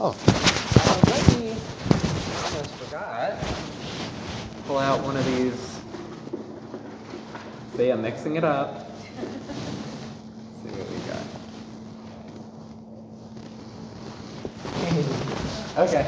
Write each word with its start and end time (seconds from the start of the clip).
Oh, 0.00 0.10
uh, 0.10 1.00
let 1.10 1.40
me, 1.40 1.48
almost 2.44 2.70
forgot, 2.76 3.36
pull 4.68 4.78
out 4.78 5.02
one 5.02 5.16
of 5.16 5.26
these. 5.26 5.80
See, 7.76 7.90
I'm 7.90 8.00
mixing 8.02 8.36
it 8.36 8.44
up. 8.44 8.92
see 10.62 10.68
what 10.70 10.88
we 10.88 10.98
got. 11.08 11.24
okay. 15.88 16.06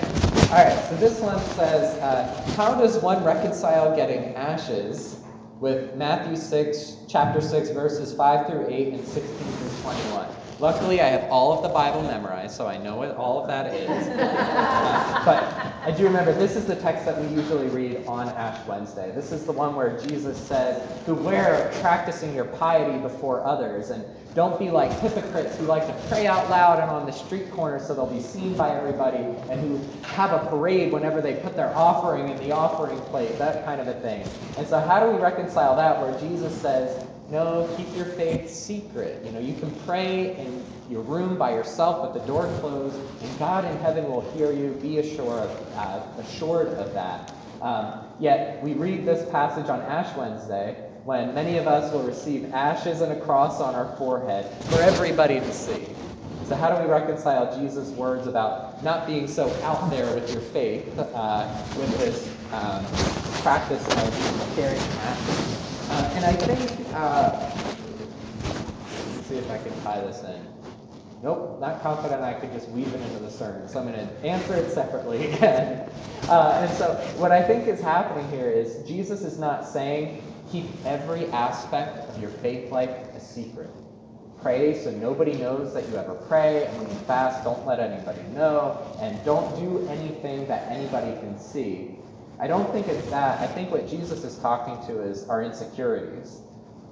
All 0.53 0.65
right. 0.65 0.79
So 0.89 0.95
this 0.99 1.19
one 1.19 1.41
says, 1.57 1.99
uh, 1.99 2.45
"How 2.57 2.77
does 2.77 3.03
one 3.03 3.25
reconcile 3.25 3.97
getting 3.97 4.37
ashes 4.37 5.17
with 5.59 5.97
Matthew 5.97 6.37
6, 6.37 6.97
chapter 7.09 7.41
6, 7.41 7.71
verses 7.71 8.15
5 8.15 8.47
through 8.47 8.69
8 8.69 8.95
and 8.95 9.05
16 9.05 9.37
through 9.37 9.83
21?" 9.83 10.40
Luckily, 10.61 11.01
I 11.01 11.07
have 11.07 11.31
all 11.31 11.57
of 11.57 11.63
the 11.63 11.71
Bible 11.71 12.03
memorized, 12.03 12.55
so 12.55 12.67
I 12.67 12.77
know 12.77 12.97
what 12.97 13.17
all 13.17 13.41
of 13.41 13.47
that 13.49 13.73
is. 13.73 13.89
uh, 13.89 15.23
but 15.25 15.43
I 15.91 15.91
do 15.97 16.05
remember 16.05 16.35
this 16.35 16.55
is 16.55 16.67
the 16.67 16.77
text 16.77 17.07
that 17.07 17.19
we 17.19 17.29
usually 17.29 17.69
read 17.69 18.05
on 18.07 18.29
Ash 18.29 18.67
Wednesday. 18.67 19.11
This 19.15 19.33
is 19.33 19.47
the 19.47 19.53
one 19.53 19.75
where 19.75 19.99
Jesus 20.01 20.37
says, 20.37 20.83
Beware 21.07 21.55
of 21.55 21.81
practicing 21.81 22.35
your 22.35 22.45
piety 22.45 22.99
before 22.99 23.43
others, 23.43 23.89
and 23.89 24.05
don't 24.35 24.59
be 24.59 24.71
like 24.71 24.93
hypocrites 25.01 25.57
who 25.57 25.65
like 25.65 25.87
to 25.87 26.09
pray 26.09 26.27
out 26.27 26.51
loud 26.51 26.79
and 26.79 26.91
on 26.91 27.07
the 27.07 27.13
street 27.13 27.51
corner 27.53 27.81
so 27.81 27.95
they'll 27.95 28.07
be 28.07 28.21
seen 28.21 28.55
by 28.55 28.77
everybody, 28.77 29.25
and 29.49 29.61
who 29.63 29.81
have 30.09 30.31
a 30.31 30.47
parade 30.51 30.93
whenever 30.93 31.23
they 31.23 31.37
put 31.37 31.57
their 31.57 31.75
offering 31.75 32.29
in 32.29 32.37
the 32.37 32.53
offering 32.53 33.01
plate, 33.07 33.39
that 33.39 33.65
kind 33.65 33.81
of 33.81 33.89
a 33.89 33.99
thing. 34.01 34.29
And 34.59 34.67
so, 34.67 34.79
how 34.79 35.01
do 35.01 35.11
we 35.11 35.23
reconcile 35.23 35.75
that 35.77 35.99
where 36.03 36.21
Jesus 36.21 36.55
says, 36.61 37.07
no, 37.31 37.69
keep 37.77 37.95
your 37.97 38.07
faith 38.07 38.51
secret. 38.51 39.23
You 39.25 39.33
know, 39.33 39.39
you 39.39 39.55
can 39.55 39.71
pray 39.87 40.37
in 40.37 40.65
your 40.91 41.03
room 41.03 41.39
by 41.39 41.53
yourself 41.53 42.03
with 42.03 42.21
the 42.21 42.27
door 42.27 42.47
closed, 42.59 42.97
and 43.23 43.39
God 43.39 43.65
in 43.65 43.77
heaven 43.79 44.05
will 44.11 44.29
hear 44.33 44.53
you. 44.53 44.71
Be 44.83 44.99
assured 44.99 45.49
of, 45.49 45.77
uh, 45.77 46.03
assured 46.19 46.69
of 46.69 46.93
that. 46.93 47.33
Um, 47.63 48.05
yet 48.19 48.63
we 48.63 48.73
read 48.73 49.05
this 49.05 49.29
passage 49.31 49.69
on 49.69 49.81
Ash 49.83 50.17
Wednesday 50.17 50.91
when 51.05 51.33
many 51.35 51.57
of 51.57 51.67
us 51.67 51.93
will 51.93 52.03
receive 52.03 52.53
ashes 52.53 53.01
and 53.01 53.13
a 53.13 53.21
cross 53.21 53.61
on 53.61 53.75
our 53.75 53.97
forehead 53.97 54.47
for 54.65 54.81
everybody 54.81 55.41
to 55.41 55.53
see. 55.53 55.87
So, 56.47 56.57
how 56.57 56.75
do 56.75 56.83
we 56.83 56.91
reconcile 56.91 57.57
Jesus' 57.61 57.91
words 57.91 58.27
about 58.27 58.83
not 58.83 59.07
being 59.07 59.29
so 59.29 59.49
out 59.63 59.89
there 59.89 60.13
with 60.15 60.33
your 60.33 60.41
faith 60.41 60.99
uh, 60.99 61.65
with 61.79 61.97
this 61.99 62.29
um, 62.53 62.85
practice 63.43 63.87
of 63.87 64.53
carrying 64.57 64.81
ashes? 64.81 65.60
Uh, 65.91 66.13
and 66.15 66.25
I 66.25 66.33
think, 66.33 66.95
uh, 66.95 67.51
let's 69.17 69.27
see 69.27 69.37
if 69.37 69.51
I 69.51 69.59
can 69.59 69.83
tie 69.83 70.01
this 70.01 70.23
in. 70.23 70.47
Nope, 71.23 71.61
not 71.61 71.83
confident 71.83 72.23
I 72.23 72.33
could 72.33 72.53
just 72.53 72.69
weave 72.71 72.95
it 72.95 73.01
into 73.01 73.19
the 73.19 73.31
sermon. 73.31 73.69
So 73.69 73.81
I'm 73.81 73.93
going 73.93 74.07
to 74.07 74.27
answer 74.27 74.55
it 74.55 74.71
separately 74.71 75.27
again. 75.33 75.91
Uh, 76.29 76.65
and 76.65 76.79
so 76.79 76.95
what 77.19 77.33
I 77.33 77.43
think 77.43 77.67
is 77.67 77.81
happening 77.81 78.29
here 78.31 78.49
is 78.49 78.87
Jesus 78.87 79.23
is 79.23 79.39
not 79.39 79.67
saying 79.67 80.23
keep 80.51 80.67
every 80.85 81.27
aspect 81.27 82.09
of 82.09 82.21
your 82.21 82.31
faith 82.31 82.71
life 82.71 82.91
a 83.15 83.21
secret. 83.21 83.71
Pray 84.41 84.83
so 84.83 84.91
nobody 84.91 85.35
knows 85.35 85.75
that 85.75 85.87
you 85.89 85.97
ever 85.97 86.15
pray, 86.15 86.65
and 86.65 86.79
when 86.79 86.89
you 86.89 86.97
fast, 87.01 87.45
don't 87.45 87.67
let 87.67 87.79
anybody 87.79 88.23
know, 88.35 88.79
and 89.01 89.23
don't 89.25 89.55
do 89.61 89.87
anything 89.89 90.47
that 90.47 90.71
anybody 90.71 91.13
can 91.21 91.39
see. 91.39 91.97
I 92.41 92.47
don't 92.47 92.73
think 92.73 92.89
it's 92.89 93.11
that. 93.11 93.39
I 93.39 93.47
think 93.47 93.71
what 93.71 93.87
Jesus 93.87 94.25
is 94.25 94.39
talking 94.39 94.79
to 94.87 95.03
is 95.03 95.29
our 95.29 95.43
insecurities. 95.43 96.41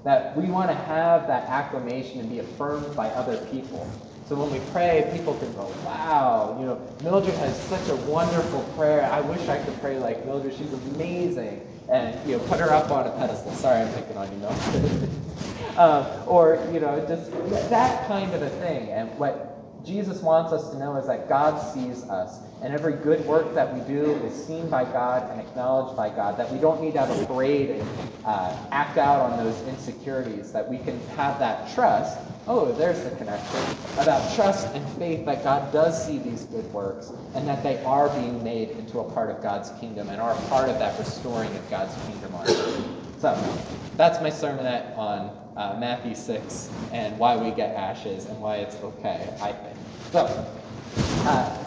That 0.05 0.37
we 0.37 0.47
want 0.47 0.69
to 0.69 0.75
have 0.75 1.27
that 1.27 1.49
acclamation 1.49 2.21
and 2.21 2.31
be 2.31 2.41
affirmed 2.41 2.95
by 2.95 3.09
other 3.11 3.39
people. 3.47 3.91
So 4.29 4.37
when 4.37 4.53
we 4.53 4.61
pray, 4.73 5.09
people 5.11 5.35
can 5.39 5.51
go, 5.55 5.73
wow, 5.87 6.55
you 6.61 6.67
know, 6.67 6.79
Mildred 7.03 7.35
has 7.37 7.59
such 7.63 7.89
a 7.89 7.97
wonderful 8.11 8.63
prayer. 8.77 9.11
I 9.11 9.23
wish 9.23 9.49
I 9.49 9.57
could 9.65 9.81
pray 9.81 9.99
like 9.99 10.25
Mildred. 10.27 10.55
She's 10.55 10.73
amazing. 10.95 11.67
And, 11.91 12.15
you 12.29 12.37
know, 12.37 12.45
put 12.45 12.61
her 12.61 12.71
up 12.71 12.91
on 12.91 13.07
a 13.07 13.11
pedestal. 13.12 13.51
Sorry, 13.53 13.81
I'm 13.81 13.93
picking 13.95 14.19
on 14.19 14.31
you, 14.31 14.39
Mildred. 14.39 15.11
uh, 15.78 16.25
or, 16.27 16.62
you 16.71 16.78
know, 16.81 17.03
just 17.06 17.31
that 17.71 18.06
kind 18.06 18.34
of 18.34 18.43
a 18.43 18.51
thing. 18.51 18.91
And 18.91 19.19
what 19.19 19.47
Jesus 19.88 20.21
wants 20.21 20.53
us 20.53 20.69
to 20.71 20.78
know 20.78 20.97
is 20.97 21.06
that 21.06 21.31
God 21.31 21.59
sees 21.72 22.04
us, 22.04 22.41
and 22.60 22.75
every 22.75 22.93
good 22.93 23.25
work 23.25 23.54
that 23.54 23.72
we 23.72 23.81
do 23.88 24.12
is 24.22 24.47
seen 24.47 24.69
by 24.69 24.84
God 24.84 25.31
and 25.31 25.41
acknowledged 25.41 25.97
by 25.97 26.10
God. 26.10 26.37
That 26.37 26.53
we 26.53 26.59
don't 26.59 26.82
need 26.82 26.93
to 26.93 27.00
have 27.00 27.10
a 27.10 27.25
parade 27.25 27.71
and 27.71 27.88
uh, 28.22 28.54
act 28.71 28.98
out 28.98 29.21
on 29.21 29.43
those 29.43 29.59
insecurities. 29.66 30.53
That 30.53 30.69
we 30.69 30.77
can 30.77 31.00
have 31.16 31.38
that 31.38 31.75
trust. 31.75 32.19
Oh, 32.47 32.71
there's 32.72 33.03
the 33.03 33.16
connection 33.16 33.60
about 33.94 34.34
trust 34.34 34.69
and 34.75 34.87
faith 34.98 35.25
that 35.25 35.43
God 35.43 35.72
does 35.72 36.06
see 36.06 36.19
these 36.19 36.44
good 36.44 36.71
works, 36.71 37.10
and 37.34 37.48
that 37.48 37.62
they 37.62 37.82
are 37.84 38.10
being 38.10 38.44
made 38.44 38.71
into 38.71 39.00
a 39.00 39.10
part 39.12 39.31
of 39.31 39.43
God's 39.43 39.71
kingdom 39.81 40.10
and 40.10 40.21
are 40.21 40.34
part 40.48 40.69
of 40.69 40.78
that 40.81 40.98
restoring 40.98 41.54
of 41.56 41.71
God's 41.71 41.94
kingdom 42.06 42.34
on 42.34 42.47
earth. 42.47 43.21
So 43.21 43.59
that's 43.97 44.21
my 44.21 44.31
sermonette 44.31 44.97
on 44.98 45.37
uh, 45.56 45.77
Matthew 45.81 46.15
6 46.15 46.71
and 46.93 47.19
why 47.19 47.37
we 47.37 47.50
get 47.50 47.75
ashes 47.75 48.27
and 48.27 48.38
why 48.41 48.56
it's 48.56 48.77
okay, 48.77 49.34
I. 49.41 49.68
So, 50.11 50.25
uh, 51.27 51.65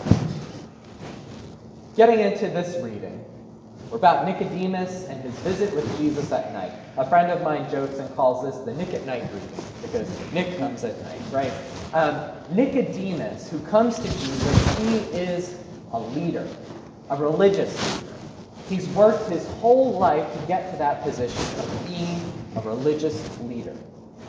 getting 1.96 2.22
into 2.22 2.48
this 2.50 2.82
reading, 2.84 3.24
we're 3.92 3.98
about 3.98 4.26
Nicodemus 4.26 5.06
and 5.10 5.22
his 5.22 5.38
visit 5.42 5.76
with 5.76 5.98
Jesus 6.00 6.32
at 6.32 6.52
night. 6.52 6.72
A 6.98 7.08
friend 7.08 7.32
of 7.32 7.44
mine 7.44 7.70
jokes 7.70 8.00
and 8.00 8.16
calls 8.16 8.44
this 8.44 8.58
the 8.66 8.74
Nick 8.74 8.96
at 8.96 9.06
Nite 9.06 9.32
reading 9.32 9.66
because 9.84 10.34
Nick 10.34 10.58
comes 10.58 10.84
at 10.84 11.00
night, 11.04 11.22
right? 11.32 11.54
Um, 11.94 12.32
Nicodemus, 12.56 13.48
who 13.48 13.60
comes 13.60 13.98
to 13.98 14.08
Jesus, 14.08 14.78
he 14.80 14.96
is 15.16 15.60
a 15.92 16.00
leader, 16.00 16.48
a 17.12 17.18
religious 17.18 18.02
leader. 18.02 18.16
He's 18.70 18.88
worked 18.90 19.30
his 19.30 19.46
whole 19.60 20.00
life 20.00 20.32
to 20.34 20.48
get 20.48 20.72
to 20.72 20.78
that 20.78 21.04
position 21.04 21.42
of 21.60 21.88
being 21.88 22.34
a 22.56 22.62
religious 22.62 23.40
leader, 23.42 23.76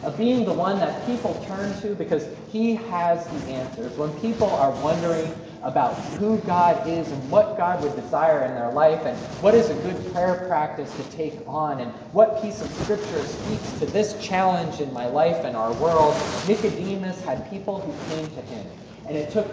of 0.05 0.17
being 0.19 0.45
the 0.45 0.53
one 0.53 0.79
that 0.79 1.07
people 1.07 1.35
turn 1.47 1.79
to 1.81 1.95
because 1.95 2.27
he 2.51 2.75
has 2.75 3.25
the 3.27 3.53
answers. 3.53 3.97
When 3.97 4.13
people 4.21 4.51
are 4.51 4.73
wondering 4.83 5.33
about 5.63 5.95
who 6.19 6.39
God 6.39 6.89
is 6.89 7.11
and 7.11 7.31
what 7.31 7.57
God 7.57 7.83
would 7.83 7.95
desire 7.95 8.45
in 8.45 8.55
their 8.55 8.73
life 8.73 9.05
and 9.07 9.17
what 9.41 9.55
is 9.55 9.71
a 9.71 9.75
good 9.75 10.13
prayer 10.13 10.45
practice 10.49 10.93
to 10.97 11.03
take 11.17 11.35
on 11.47 11.81
and 11.81 11.93
what 12.13 12.43
piece 12.43 12.61
of 12.61 12.69
scripture 12.83 13.23
speaks 13.23 13.73
to 13.79 13.87
this 13.87 14.21
challenge 14.21 14.81
in 14.81 14.93
my 14.93 15.07
life 15.07 15.45
and 15.45 15.57
our 15.57 15.73
world, 15.75 16.17
Nicodemus 16.49 17.21
had 17.25 17.49
people 17.49 17.81
who 17.81 18.15
came 18.15 18.27
to 18.27 18.43
him. 18.43 18.67
And 19.07 19.17
it 19.17 19.31
took 19.31 19.47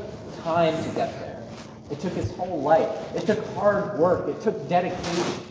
time 0.43 0.75
to 0.83 0.89
get 0.95 1.11
there. 1.19 1.43
It 1.91 1.99
took 1.99 2.13
his 2.13 2.31
whole 2.35 2.61
life. 2.61 2.89
It 3.16 3.25
took 3.25 3.43
hard 3.53 3.97
work. 3.99 4.27
It 4.27 4.41
took 4.41 4.67
dedication. 4.67 5.48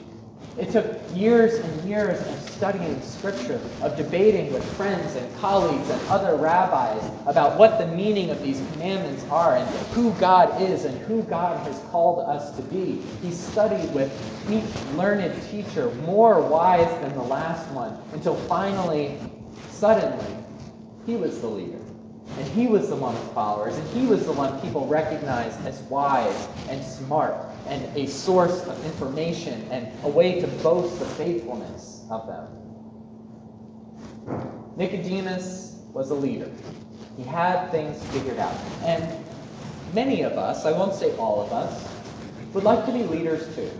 It 0.58 0.72
took 0.72 0.98
years 1.14 1.54
and 1.54 1.88
years 1.88 2.20
of 2.20 2.50
studying 2.50 3.00
Scripture, 3.00 3.60
of 3.80 3.96
debating 3.96 4.52
with 4.52 4.64
friends 4.74 5.14
and 5.14 5.36
colleagues 5.36 5.88
and 5.88 6.08
other 6.08 6.34
rabbis 6.34 7.00
about 7.26 7.56
what 7.56 7.78
the 7.78 7.86
meaning 7.86 8.30
of 8.30 8.42
these 8.42 8.60
commandments 8.72 9.24
are 9.30 9.54
and 9.54 9.68
who 9.90 10.10
God 10.14 10.60
is 10.60 10.84
and 10.84 10.98
who 11.02 11.22
God 11.22 11.64
has 11.64 11.78
called 11.90 12.28
us 12.28 12.56
to 12.56 12.62
be. 12.62 13.00
He 13.22 13.30
studied 13.30 13.94
with 13.94 14.10
each 14.50 14.96
learned 14.96 15.40
teacher, 15.48 15.94
more 16.04 16.40
wise 16.40 16.90
than 17.02 17.14
the 17.14 17.22
last 17.22 17.70
one, 17.70 17.96
until 18.12 18.34
finally, 18.34 19.16
suddenly, 19.70 20.34
he 21.06 21.14
was 21.14 21.40
the 21.40 21.46
leader. 21.46 21.78
And 22.36 22.46
he 22.48 22.66
was 22.66 22.88
the 22.88 22.96
one 22.96 23.14
with 23.14 23.32
followers, 23.32 23.76
and 23.76 23.88
he 23.90 24.06
was 24.06 24.26
the 24.26 24.32
one 24.32 24.60
people 24.60 24.88
recognized 24.88 25.64
as 25.64 25.80
wise 25.82 26.48
and 26.68 26.84
smart 26.84 27.47
and 27.68 27.96
a 27.96 28.06
source 28.06 28.64
of 28.64 28.84
information 28.84 29.66
and 29.70 29.88
a 30.04 30.08
way 30.08 30.40
to 30.40 30.46
boast 30.62 30.98
the 30.98 31.04
faithfulness 31.04 32.04
of 32.10 32.26
them. 32.26 32.46
Nicodemus 34.76 35.80
was 35.92 36.10
a 36.10 36.14
leader. 36.14 36.50
He 37.16 37.24
had 37.24 37.68
things 37.70 38.02
figured 38.06 38.38
out. 38.38 38.54
And 38.82 39.24
many 39.92 40.22
of 40.22 40.32
us, 40.32 40.64
I 40.64 40.72
won't 40.72 40.94
say 40.94 41.14
all 41.16 41.40
of 41.40 41.52
us, 41.52 41.88
would 42.54 42.64
like 42.64 42.86
to 42.86 42.92
be 42.92 43.02
leaders 43.02 43.54
too. 43.54 43.70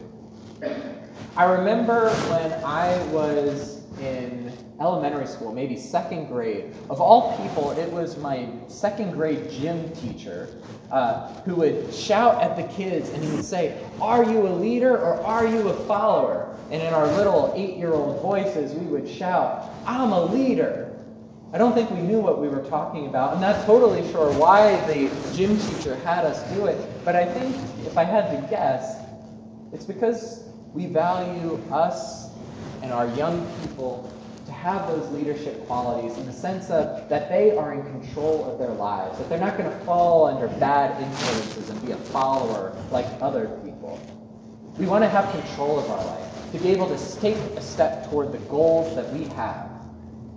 I 1.37 1.45
remember 1.45 2.11
when 2.11 2.53
I 2.65 3.01
was 3.13 3.85
in 4.01 4.48
elementary 4.81 5.27
school, 5.27 5.53
maybe 5.53 5.77
second 5.77 6.27
grade. 6.27 6.73
Of 6.89 7.01
all 7.01 7.37
people, 7.39 7.73
it 7.73 7.91
was 7.93 8.17
my 8.19 8.49
second 8.69 9.13
grade 9.13 9.51
gym 9.51 9.91
teacher 9.93 10.49
uh, 10.93 11.33
who 11.43 11.57
would 11.57 11.93
shout 11.93 12.41
at 12.41 12.57
the 12.57 12.63
kids 12.75 13.11
and 13.11 13.23
he 13.23 13.31
would 13.33 13.45
say, 13.45 13.81
Are 14.01 14.25
you 14.25 14.47
a 14.47 14.55
leader 14.55 14.97
or 14.97 15.21
are 15.23 15.47
you 15.47 15.69
a 15.69 15.75
follower? 15.87 16.57
And 16.71 16.83
in 16.83 16.93
our 16.93 17.07
little 17.17 17.53
eight 17.57 17.77
year 17.77 17.93
old 17.93 18.23
voices, 18.23 18.73
we 18.73 18.87
would 18.87 19.09
shout, 19.09 19.71
I'm 19.87 20.13
a 20.13 20.25
leader. 20.27 20.85
I 21.53 21.57
don't 21.57 21.73
think 21.73 21.91
we 21.91 22.01
knew 22.01 22.21
what 22.21 22.41
we 22.41 22.49
were 22.49 22.63
talking 22.65 23.07
about. 23.07 23.33
I'm 23.33 23.41
not 23.41 23.65
totally 23.65 24.07
sure 24.13 24.31
why 24.35 24.77
the 24.87 25.11
gym 25.35 25.59
teacher 25.59 25.97
had 25.97 26.27
us 26.27 26.43
do 26.55 26.67
it, 26.67 26.79
but 27.07 27.17
I 27.17 27.25
think 27.25 27.57
if 27.87 27.97
I 27.97 28.05
had 28.05 28.31
to 28.31 28.49
guess, 28.49 28.99
it's 29.73 29.87
because 29.87 30.45
we 30.75 30.87
value 30.87 31.59
us 31.73 32.29
and 32.83 32.93
our 32.93 33.09
young 33.15 33.47
people 33.63 34.13
have 34.59 34.89
those 34.89 35.09
leadership 35.13 35.65
qualities 35.67 36.19
in 36.19 36.27
the 36.27 36.33
sense 36.33 36.69
of 36.71 37.09
that 37.09 37.29
they 37.29 37.57
are 37.57 37.73
in 37.73 37.83
control 37.83 38.51
of 38.51 38.59
their 38.59 38.71
lives, 38.71 39.17
that 39.19 39.29
they're 39.29 39.39
not 39.39 39.57
going 39.57 39.71
to 39.71 39.79
fall 39.85 40.27
under 40.27 40.49
bad 40.59 41.01
influences 41.01 41.71
and 41.71 41.87
be 41.87 41.93
a 41.93 41.97
follower 41.97 42.77
like 42.91 43.07
other 43.21 43.47
people. 43.65 44.01
We 44.77 44.87
want 44.87 45.05
to 45.05 45.09
have 45.09 45.31
control 45.31 45.79
of 45.79 45.89
our 45.91 46.05
life, 46.05 46.53
to 46.53 46.59
be 46.59 46.71
able 46.71 46.89
to 46.89 47.21
take 47.21 47.37
a 47.37 47.63
step 47.63 48.11
toward 48.11 48.33
the 48.33 48.39
goals 48.49 48.95
that 48.97 49.13
we 49.13 49.25
have, 49.35 49.71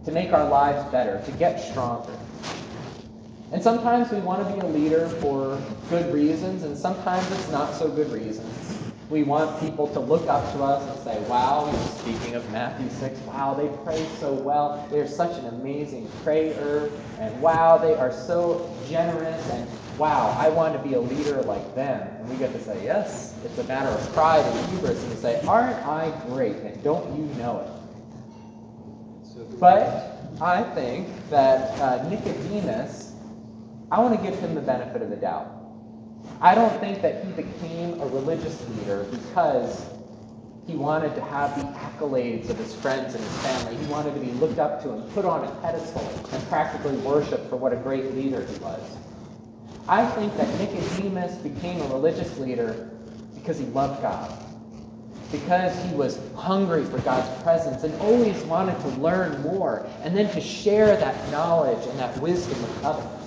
to 0.06 0.12
make 0.12 0.34
our 0.34 0.48
lives 0.48 0.90
better, 0.92 1.22
to 1.26 1.32
get 1.38 1.60
stronger. 1.60 2.14
And 3.52 3.62
sometimes 3.62 4.12
we 4.12 4.20
want 4.20 4.48
to 4.48 4.54
be 4.54 4.60
a 4.60 4.66
leader 4.68 5.10
for 5.10 5.62
good 5.90 6.14
reasons, 6.14 6.64
and 6.64 6.78
sometimes 6.78 7.30
it's 7.32 7.52
not 7.52 7.74
so 7.74 7.90
good 7.90 8.12
reasons. 8.12 8.91
We 9.12 9.24
want 9.24 9.60
people 9.60 9.90
to 9.90 10.00
look 10.00 10.30
up 10.30 10.50
to 10.54 10.64
us 10.64 10.90
and 10.90 11.04
say, 11.04 11.22
wow, 11.30 11.70
speaking 12.00 12.36
of 12.36 12.50
Matthew 12.50 12.90
6, 12.90 13.20
wow, 13.28 13.54
they 13.54 13.68
pray 13.84 14.08
so 14.20 14.32
well. 14.32 14.88
They're 14.90 15.06
such 15.06 15.38
an 15.38 15.48
amazing 15.48 16.10
prayer. 16.24 16.90
And 17.20 17.42
wow, 17.42 17.78
they 17.78 17.94
are 17.94 18.14
so 18.14 18.74
generous. 18.88 19.50
And 19.50 19.70
wow, 19.98 20.34
I 20.40 20.48
want 20.48 20.82
to 20.82 20.88
be 20.88 20.94
a 20.94 21.02
leader 21.02 21.42
like 21.42 21.76
them. 21.76 22.08
And 22.08 22.30
we 22.30 22.38
get 22.38 22.54
to 22.54 22.62
say, 22.62 22.82
yes, 22.86 23.36
it's 23.44 23.58
a 23.58 23.66
matter 23.66 23.90
of 23.90 24.14
pride 24.14 24.46
and 24.46 24.70
hubris. 24.70 25.04
And 25.04 25.12
to 25.12 25.18
say, 25.18 25.42
aren't 25.46 25.86
I 25.86 26.18
great? 26.28 26.56
And 26.56 26.82
don't 26.82 27.14
you 27.18 27.26
know 27.36 27.60
it? 27.60 27.82
But 29.60 30.18
I 30.40 30.64
think 30.74 31.10
that 31.30 31.78
uh, 31.82 32.08
Nicodemus, 32.10 33.12
I 33.92 34.00
want 34.00 34.18
to 34.18 34.26
give 34.26 34.40
him 34.40 34.56
the 34.56 34.62
benefit 34.62 35.02
of 35.02 35.10
the 35.10 35.18
doubt. 35.18 35.61
I 36.42 36.56
don't 36.56 36.78
think 36.80 37.02
that 37.04 37.24
he 37.24 37.32
became 37.34 38.02
a 38.02 38.06
religious 38.08 38.68
leader 38.70 39.04
because 39.12 39.86
he 40.66 40.76
wanted 40.76 41.14
to 41.16 41.22
have 41.22 41.56
the 41.56 41.64
accolades 41.80 42.50
of 42.50 42.58
his 42.58 42.74
friends 42.74 43.14
and 43.14 43.24
his 43.24 43.38
family. 43.40 43.76
He 43.76 43.92
wanted 43.92 44.14
to 44.16 44.20
be 44.20 44.32
looked 44.34 44.58
up 44.58 44.82
to 44.84 44.92
and 44.94 45.14
put 45.14 45.26
on 45.26 45.44
a 45.44 45.52
pedestal 45.62 46.08
and 46.32 46.48
practically 46.48 46.96
worshiped 46.98 47.50
for 47.50 47.58
what 47.58 47.74
a 47.74 47.76
great 47.76 48.16
leader 48.16 48.46
he 48.46 48.58
was. 48.60 48.82
I 49.88 50.06
think 50.06 50.36
that 50.38 50.48
Nicodemus 50.60 51.36
became 51.38 51.82
a 51.82 51.88
religious 51.88 52.38
leader 52.38 52.90
because 53.36 53.60
he 53.60 53.66
loved 53.66 54.02
God, 54.02 54.32
because 55.32 55.78
he 55.84 55.94
was 55.96 56.20
hungry 56.36 56.86
for 56.86 57.00
God's 57.00 57.44
presence 57.44 57.84
and 57.84 57.94
always 58.02 58.42
wanted 58.44 58.80
to 58.82 58.88
learn 59.00 59.42
more 59.42 59.88
and 60.02 60.16
then 60.16 60.32
to 60.34 60.42
share 60.42 60.96
that 60.96 61.32
knowledge 61.32 61.86
and 61.88 62.00
that 62.00 62.16
wisdom 62.20 62.62
with 62.62 62.84
others 62.84 63.21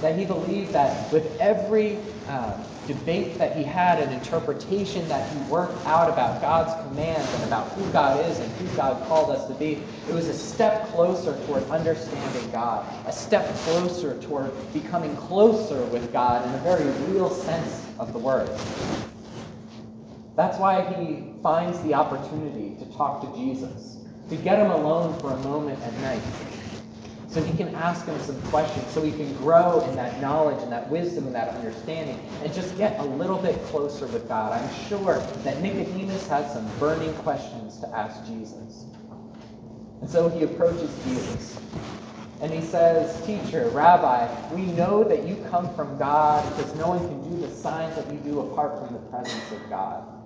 that 0.00 0.18
he 0.18 0.24
believed 0.24 0.72
that 0.72 1.12
with 1.12 1.38
every 1.40 1.98
uh, 2.28 2.56
debate 2.86 3.38
that 3.38 3.56
he 3.56 3.62
had, 3.62 4.00
an 4.00 4.12
interpretation 4.12 5.06
that 5.08 5.30
he 5.30 5.38
worked 5.50 5.86
out 5.86 6.10
about 6.10 6.40
God's 6.40 6.72
commands 6.88 7.32
and 7.34 7.44
about 7.44 7.68
who 7.72 7.84
God 7.92 8.24
is 8.26 8.38
and 8.38 8.50
who 8.52 8.76
God 8.76 9.02
called 9.06 9.30
us 9.30 9.46
to 9.46 9.54
be, 9.54 9.82
it 10.08 10.14
was 10.14 10.28
a 10.28 10.34
step 10.34 10.86
closer 10.88 11.38
toward 11.46 11.62
understanding 11.70 12.50
God, 12.50 12.86
a 13.06 13.12
step 13.12 13.46
closer 13.58 14.20
toward 14.22 14.50
becoming 14.72 15.14
closer 15.16 15.84
with 15.86 16.12
God 16.12 16.46
in 16.46 16.54
a 16.54 16.58
very 16.58 16.90
real 17.12 17.30
sense 17.30 17.86
of 17.98 18.12
the 18.12 18.18
word. 18.18 18.50
That's 20.34 20.58
why 20.58 20.82
he 20.94 21.32
finds 21.42 21.80
the 21.82 21.94
opportunity 21.94 22.74
to 22.78 22.96
talk 22.96 23.20
to 23.20 23.38
Jesus, 23.38 23.98
to 24.30 24.36
get 24.36 24.58
him 24.58 24.70
alone 24.70 25.18
for 25.20 25.32
a 25.32 25.36
moment 25.38 25.80
at 25.82 25.92
night 26.00 26.22
so 27.30 27.40
he 27.40 27.56
can 27.56 27.72
ask 27.76 28.06
him 28.06 28.20
some 28.20 28.40
questions, 28.50 28.86
so 28.88 29.02
he 29.02 29.12
can 29.12 29.32
grow 29.36 29.80
in 29.88 29.94
that 29.94 30.20
knowledge 30.20 30.60
and 30.62 30.72
that 30.72 30.90
wisdom 30.90 31.26
and 31.26 31.34
that 31.34 31.54
understanding, 31.54 32.18
and 32.42 32.52
just 32.52 32.76
get 32.76 32.98
a 32.98 33.04
little 33.04 33.38
bit 33.38 33.54
closer 33.66 34.06
with 34.08 34.26
God. 34.26 34.52
I'm 34.52 34.88
sure 34.88 35.20
that 35.44 35.60
Nicodemus 35.62 36.26
has 36.28 36.52
some 36.52 36.68
burning 36.78 37.14
questions 37.18 37.78
to 37.78 37.88
ask 37.96 38.26
Jesus. 38.26 38.84
And 40.00 40.10
so 40.10 40.28
he 40.28 40.42
approaches 40.42 40.90
Jesus. 41.04 41.60
And 42.40 42.52
he 42.52 42.62
says, 42.62 43.24
Teacher, 43.26 43.68
Rabbi, 43.68 44.54
we 44.54 44.62
know 44.72 45.04
that 45.04 45.24
you 45.24 45.36
come 45.50 45.72
from 45.74 45.98
God 45.98 46.42
because 46.56 46.74
no 46.74 46.88
one 46.88 46.98
can 47.06 47.30
do 47.30 47.46
the 47.46 47.54
signs 47.54 47.94
that 47.96 48.10
you 48.10 48.18
do 48.18 48.40
apart 48.40 48.78
from 48.78 48.94
the 48.94 49.00
presence 49.10 49.52
of 49.52 49.68
God. 49.68 50.19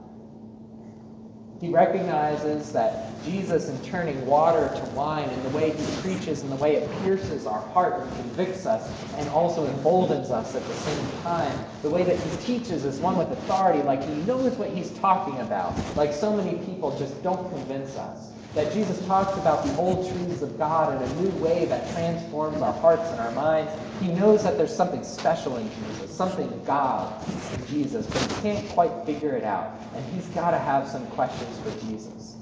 He 1.65 1.71
recognizes 1.71 2.73
that 2.73 3.11
Jesus, 3.25 3.71
in 3.71 3.81
turning 3.81 4.27
water 4.27 4.71
to 4.77 4.83
wine, 4.91 5.31
and 5.31 5.45
the 5.47 5.57
way 5.57 5.71
he 5.71 6.03
preaches 6.03 6.43
and 6.43 6.53
the 6.53 6.57
way 6.57 6.77
it 6.77 6.91
pierces 7.01 7.47
our 7.47 7.63
heart 7.69 8.03
and 8.03 8.11
convicts 8.17 8.67
us 8.67 8.93
and 9.17 9.27
also 9.31 9.65
emboldens 9.69 10.31
us 10.31 10.55
at 10.55 10.63
the 10.63 10.75
same 10.75 11.23
time, 11.23 11.59
the 11.81 11.89
way 11.89 12.03
that 12.03 12.19
he 12.19 12.37
teaches 12.59 12.85
is 12.85 12.99
one 12.99 13.17
with 13.17 13.31
authority, 13.31 13.83
like 13.83 14.07
he 14.07 14.15
knows 14.25 14.53
what 14.57 14.69
he's 14.69 14.91
talking 14.99 15.41
about, 15.41 15.75
like 15.97 16.13
so 16.13 16.37
many 16.37 16.59
people 16.67 16.95
just 16.99 17.23
don't 17.23 17.49
convince 17.49 17.97
us 17.97 18.34
that 18.55 18.73
Jesus 18.73 19.05
talks 19.06 19.37
about 19.37 19.65
the 19.65 19.77
old 19.77 20.09
truths 20.09 20.41
of 20.43 20.56
God 20.56 20.95
in 20.95 21.11
a 21.11 21.21
new 21.21 21.31
way 21.43 21.65
that 21.65 21.93
transforms 21.93 22.62
our 22.62 22.73
hearts 22.73 23.03
and 23.11 23.21
our 23.21 23.33
minds. 23.33 23.73
He 24.01 24.09
knows 24.09 24.45
that 24.45 24.56
there's 24.56 24.75
something 24.75 25.03
special 25.03 25.56
in 25.56 25.69
Jesus, 25.69 26.15
something 26.15 26.62
God 26.65 27.12
in 27.29 27.67
Jesus, 27.67 28.06
but 28.06 28.23
he 28.23 28.43
can't 28.43 28.69
quite 28.71 28.93
figure 29.05 29.37
it 29.37 29.43
out. 29.43 29.81
And 29.95 30.05
he's 30.15 30.27
got 30.29 30.53
to 30.53 30.59
have 30.59 30.87
some 30.87 31.05
questions 31.09 31.59
for 31.61 31.87
Jesus. 31.87 32.37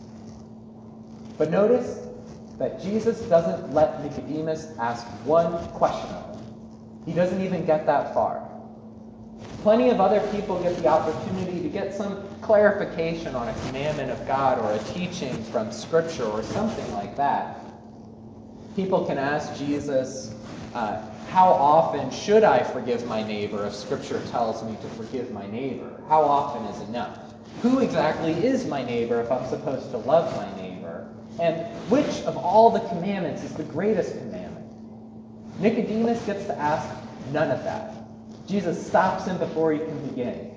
But 1.38 1.50
notice 1.50 2.06
that 2.58 2.82
Jesus 2.82 3.22
doesn't 3.22 3.72
let 3.72 4.04
Nicodemus 4.04 4.68
ask 4.78 5.06
one 5.24 5.66
question 5.70 6.10
of 6.10 6.36
him. 6.36 6.44
He 7.06 7.12
doesn't 7.14 7.40
even 7.40 7.64
get 7.64 7.86
that 7.86 8.12
far. 8.12 8.51
Plenty 9.62 9.90
of 9.90 10.00
other 10.00 10.20
people 10.32 10.60
get 10.60 10.76
the 10.78 10.88
opportunity 10.88 11.62
to 11.62 11.68
get 11.68 11.94
some 11.94 12.28
clarification 12.40 13.34
on 13.36 13.48
a 13.48 13.54
commandment 13.66 14.10
of 14.10 14.26
God 14.26 14.58
or 14.58 14.72
a 14.72 14.78
teaching 14.92 15.32
from 15.44 15.70
Scripture 15.70 16.24
or 16.24 16.42
something 16.42 16.92
like 16.92 17.16
that. 17.16 17.60
People 18.74 19.04
can 19.04 19.18
ask 19.18 19.56
Jesus, 19.56 20.34
uh, 20.74 21.00
How 21.30 21.48
often 21.48 22.10
should 22.10 22.42
I 22.42 22.62
forgive 22.62 23.06
my 23.06 23.22
neighbor 23.22 23.64
if 23.66 23.74
Scripture 23.74 24.20
tells 24.30 24.64
me 24.64 24.76
to 24.82 24.88
forgive 24.88 25.30
my 25.30 25.46
neighbor? 25.46 26.00
How 26.08 26.22
often 26.22 26.64
is 26.66 26.88
enough? 26.88 27.32
Who 27.62 27.78
exactly 27.78 28.32
is 28.32 28.66
my 28.66 28.82
neighbor 28.82 29.20
if 29.20 29.30
I'm 29.30 29.48
supposed 29.48 29.90
to 29.92 29.98
love 29.98 30.34
my 30.36 30.60
neighbor? 30.60 31.08
And 31.40 31.64
which 31.88 32.22
of 32.24 32.36
all 32.36 32.70
the 32.70 32.80
commandments 32.88 33.44
is 33.44 33.54
the 33.54 33.62
greatest 33.64 34.18
commandment? 34.18 34.66
Nicodemus 35.60 36.24
gets 36.26 36.44
to 36.46 36.58
ask 36.58 36.88
none 37.32 37.50
of 37.50 37.62
that. 37.64 38.01
Jesus 38.46 38.84
stops 38.86 39.26
him 39.26 39.38
before 39.38 39.72
he 39.72 39.78
can 39.78 40.08
begin. 40.08 40.50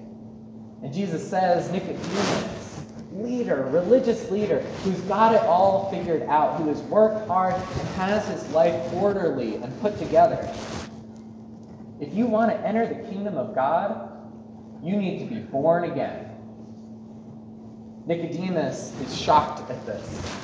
And 0.84 0.94
Jesus 0.94 1.28
says, 1.28 1.72
Nicodemus, 1.72 2.86
leader, 3.14 3.68
religious 3.72 4.30
leader, 4.30 4.60
who's 4.84 5.00
got 5.02 5.34
it 5.34 5.42
all 5.42 5.90
figured 5.90 6.24
out, 6.24 6.58
who 6.58 6.68
has 6.68 6.82
worked 6.84 7.28
hard 7.28 7.54
and 7.54 7.88
has 7.96 8.28
his 8.28 8.50
life 8.52 8.94
orderly 8.94 9.56
and 9.56 9.82
put 9.82 9.98
together. 9.98 10.54
If 12.00 12.14
you 12.14 12.26
want 12.28 12.52
to 12.52 12.58
enter 12.68 12.86
the 12.86 13.08
kingdom 13.10 13.38
of 13.38 13.56
God, 13.56 14.12
you 14.84 14.96
need 14.98 15.20
to 15.20 15.26
be 15.34 15.40
born 15.40 15.86
again. 15.86 16.30
Nicodemus 18.06 18.94
is 19.02 19.20
shocked 19.20 19.70
at 19.72 19.86
this. 19.86 20.42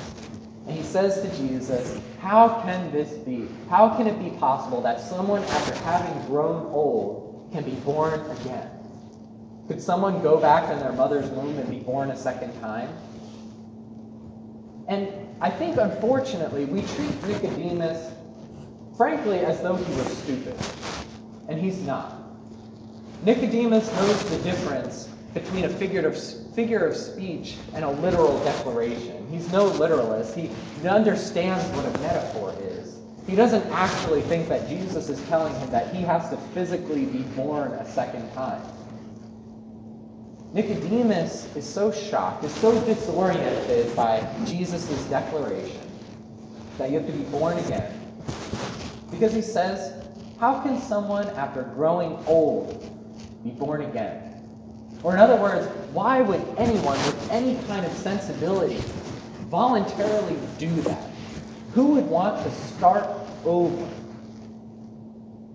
And 0.66 0.76
he 0.76 0.82
says 0.82 1.20
to 1.22 1.36
Jesus, 1.36 2.00
How 2.20 2.60
can 2.62 2.90
this 2.90 3.12
be? 3.12 3.48
How 3.68 3.96
can 3.96 4.06
it 4.06 4.18
be 4.18 4.30
possible 4.38 4.80
that 4.82 5.00
someone, 5.00 5.42
after 5.44 5.74
having 5.84 6.26
grown 6.26 6.66
old, 6.72 7.21
can 7.52 7.62
be 7.62 7.76
born 7.76 8.20
again? 8.38 8.68
Could 9.68 9.80
someone 9.80 10.22
go 10.22 10.40
back 10.40 10.70
in 10.72 10.78
their 10.80 10.92
mother's 10.92 11.28
womb 11.30 11.56
and 11.58 11.70
be 11.70 11.78
born 11.78 12.10
a 12.10 12.16
second 12.16 12.58
time? 12.60 12.88
And 14.88 15.08
I 15.40 15.50
think, 15.50 15.76
unfortunately, 15.76 16.64
we 16.64 16.82
treat 16.82 17.26
Nicodemus, 17.26 18.12
frankly, 18.96 19.38
as 19.38 19.60
though 19.62 19.76
he 19.76 19.94
was 19.94 20.18
stupid. 20.18 20.56
And 21.48 21.60
he's 21.60 21.80
not. 21.82 22.14
Nicodemus 23.24 23.92
knows 23.94 24.30
the 24.30 24.38
difference 24.38 25.08
between 25.32 25.64
a 25.64 25.68
figure 25.68 26.06
of, 26.06 26.18
figure 26.54 26.84
of 26.84 26.96
speech 26.96 27.56
and 27.74 27.84
a 27.84 27.90
literal 27.90 28.42
declaration. 28.44 29.26
He's 29.30 29.50
no 29.52 29.66
literalist. 29.66 30.34
He 30.34 30.50
understands 30.86 31.64
what 31.76 31.86
a 31.86 31.98
metaphor 32.00 32.54
is. 32.60 32.81
He 33.26 33.36
doesn't 33.36 33.64
actually 33.70 34.22
think 34.22 34.48
that 34.48 34.68
Jesus 34.68 35.08
is 35.08 35.20
telling 35.28 35.54
him 35.54 35.70
that 35.70 35.94
he 35.94 36.02
has 36.02 36.28
to 36.30 36.36
physically 36.54 37.04
be 37.06 37.22
born 37.36 37.72
a 37.72 37.88
second 37.88 38.32
time. 38.34 38.60
Nicodemus 40.52 41.54
is 41.56 41.66
so 41.66 41.90
shocked, 41.90 42.44
is 42.44 42.54
so 42.56 42.78
disoriented 42.84 43.94
by 43.96 44.26
Jesus' 44.44 45.04
declaration 45.04 45.80
that 46.76 46.90
you 46.90 46.98
have 46.98 47.06
to 47.06 47.12
be 47.12 47.24
born 47.24 47.56
again. 47.58 47.90
Because 49.10 49.32
he 49.32 49.40
says, 49.40 49.94
How 50.38 50.60
can 50.60 50.80
someone, 50.80 51.28
after 51.28 51.62
growing 51.62 52.18
old, 52.26 52.82
be 53.44 53.50
born 53.50 53.82
again? 53.82 54.44
Or, 55.02 55.14
in 55.14 55.20
other 55.20 55.36
words, 55.36 55.66
why 55.92 56.20
would 56.20 56.42
anyone 56.58 56.98
with 56.98 57.30
any 57.30 57.56
kind 57.66 57.86
of 57.86 57.92
sensibility 57.92 58.82
voluntarily 59.48 60.36
do 60.58 60.70
that? 60.82 61.11
Who 61.74 61.94
would 61.94 62.06
want 62.06 62.42
to 62.44 62.50
start 62.50 63.08
over? 63.44 63.88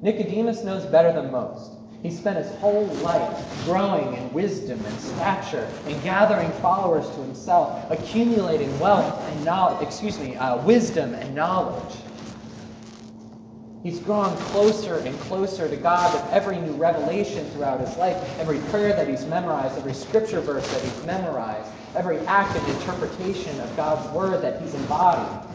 Nicodemus 0.01 0.63
knows 0.63 0.85
better 0.85 1.11
than 1.13 1.31
most. 1.31 1.73
He 2.01 2.11
spent 2.11 2.37
his 2.37 2.53
whole 2.55 2.85
life 3.03 3.65
growing 3.65 4.13
in 4.15 4.31
wisdom 4.33 4.83
and 4.83 4.99
stature 4.99 5.67
and 5.85 6.01
gathering 6.03 6.51
followers 6.53 7.07
to 7.09 7.21
himself, 7.21 7.89
accumulating 7.91 8.79
wealth 8.79 9.19
and 9.29 9.45
knowledge, 9.45 9.85
excuse 9.85 10.19
me, 10.19 10.35
uh, 10.35 10.57
wisdom 10.63 11.13
and 11.15 11.35
knowledge. 11.35 11.95
He's 13.83 13.99
drawn 13.99 14.35
closer 14.37 14.97
and 14.97 15.17
closer 15.21 15.69
to 15.69 15.77
God 15.77 16.13
with 16.13 16.33
every 16.33 16.57
new 16.59 16.73
revelation 16.73 17.45
throughout 17.51 17.79
his 17.79 17.95
life, 17.97 18.17
every 18.39 18.59
prayer 18.71 18.89
that 18.89 19.07
he's 19.07 19.25
memorized, 19.25 19.77
every 19.77 19.93
scripture 19.93 20.41
verse 20.41 20.67
that 20.73 20.81
he's 20.81 21.05
memorized, 21.05 21.69
every 21.95 22.19
act 22.27 22.55
of 22.57 22.67
interpretation 22.75 23.59
of 23.61 23.75
God's 23.75 24.07
word 24.13 24.41
that 24.41 24.61
he's 24.61 24.73
embodied. 24.73 25.46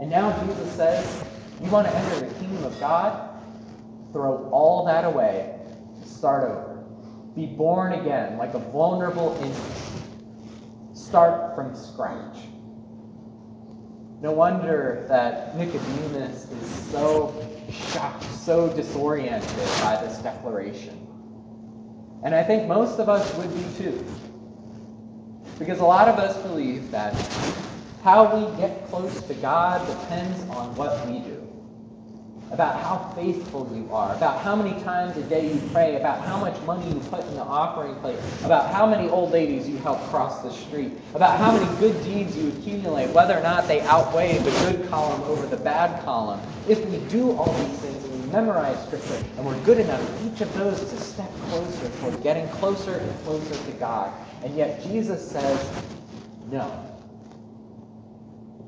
And 0.00 0.10
now 0.10 0.38
Jesus 0.44 0.72
says, 0.72 1.24
You 1.62 1.70
want 1.70 1.86
to 1.86 1.94
enter 1.94 2.26
the 2.26 2.34
kingdom 2.34 2.64
of 2.64 2.78
God? 2.78 3.30
Throw 4.12 4.48
all 4.50 4.84
that 4.86 5.04
away. 5.04 5.58
Start 6.04 6.50
over. 6.50 6.84
Be 7.34 7.46
born 7.46 7.92
again 7.92 8.38
like 8.38 8.54
a 8.54 8.58
vulnerable 8.58 9.38
infant. 9.42 10.96
Start 10.96 11.54
from 11.54 11.74
scratch. 11.74 12.38
No 14.22 14.32
wonder 14.32 15.04
that 15.08 15.56
Nicodemus 15.56 16.50
is 16.50 16.90
so 16.90 17.34
shocked, 17.70 18.24
so 18.24 18.74
disoriented 18.74 19.68
by 19.82 20.00
this 20.02 20.18
declaration. 20.18 21.06
And 22.24 22.34
I 22.34 22.42
think 22.42 22.66
most 22.66 22.98
of 22.98 23.08
us 23.08 23.34
would 23.36 23.54
be 23.54 23.64
too. 23.76 24.04
Because 25.58 25.80
a 25.80 25.84
lot 25.84 26.08
of 26.08 26.18
us 26.18 26.36
believe 26.42 26.90
that 26.90 27.12
how 28.06 28.36
we 28.36 28.56
get 28.56 28.86
close 28.86 29.20
to 29.22 29.34
God 29.34 29.84
depends 29.84 30.40
on 30.50 30.72
what 30.76 31.04
we 31.08 31.18
do 31.18 31.42
about 32.52 32.80
how 32.80 33.12
faithful 33.16 33.68
you 33.74 33.92
are, 33.92 34.14
about 34.14 34.40
how 34.42 34.54
many 34.54 34.80
times 34.84 35.16
a 35.16 35.22
day 35.24 35.52
you 35.52 35.60
pray, 35.72 35.96
about 35.96 36.24
how 36.24 36.38
much 36.38 36.56
money 36.62 36.86
you 36.86 37.00
put 37.10 37.26
in 37.26 37.34
the 37.34 37.42
offering 37.42 37.96
plate, 37.96 38.16
about 38.44 38.72
how 38.72 38.86
many 38.86 39.08
old 39.08 39.32
ladies 39.32 39.68
you 39.68 39.76
help 39.78 39.98
cross 40.02 40.40
the 40.44 40.52
street, 40.52 40.92
about 41.14 41.36
how 41.40 41.50
many 41.50 41.66
good 41.80 42.00
deeds 42.04 42.36
you 42.36 42.50
accumulate, 42.50 43.10
whether 43.10 43.36
or 43.36 43.42
not 43.42 43.66
they 43.66 43.80
outweigh 43.80 44.38
the 44.38 44.52
good 44.70 44.88
column 44.88 45.20
over 45.22 45.44
the 45.48 45.56
bad 45.56 46.00
column. 46.04 46.38
If 46.68 46.88
we 46.88 46.98
do 47.08 47.32
all 47.32 47.52
these 47.54 47.78
things 47.80 48.04
and 48.04 48.22
we 48.22 48.30
memorize 48.30 48.80
Scripture 48.86 49.20
and 49.36 49.44
we're 49.44 49.60
good 49.64 49.80
enough, 49.80 50.00
each 50.24 50.40
of 50.40 50.54
those 50.54 50.80
is 50.80 50.92
a 50.92 51.00
step 51.00 51.32
closer 51.48 51.88
toward 51.98 52.22
getting 52.22 52.46
closer 52.50 52.94
and 52.94 53.24
closer 53.24 53.64
to 53.64 53.72
God. 53.78 54.12
And 54.44 54.54
yet 54.56 54.80
Jesus 54.84 55.28
says, 55.28 55.82
no. 56.52 56.95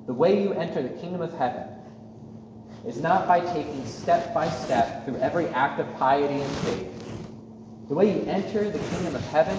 The 0.08 0.14
way 0.14 0.42
you 0.42 0.54
enter 0.54 0.82
the 0.82 0.88
kingdom 0.88 1.20
of 1.20 1.36
heaven 1.36 1.64
is 2.86 2.96
not 2.96 3.28
by 3.28 3.40
taking 3.40 3.84
step 3.84 4.32
by 4.32 4.48
step 4.48 5.04
through 5.04 5.18
every 5.18 5.48
act 5.48 5.78
of 5.80 5.96
piety 5.98 6.40
and 6.40 6.56
faith. 6.56 7.04
The 7.88 7.94
way 7.94 8.16
you 8.16 8.24
enter 8.24 8.70
the 8.70 8.78
kingdom 8.78 9.14
of 9.14 9.22
heaven 9.26 9.54